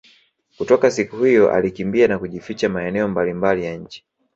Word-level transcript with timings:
Kutoka 0.57 0.91
siku 0.91 1.23
hiyo 1.23 1.51
alikimbia 1.51 2.07
na 2.07 2.19
kujificha 2.19 2.69
maeneo 2.69 3.07
mbali 3.07 3.33
mbali 3.33 3.65
ya 3.65 3.77
nchi 3.77 4.05